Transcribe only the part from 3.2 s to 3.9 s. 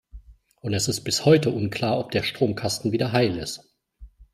ist.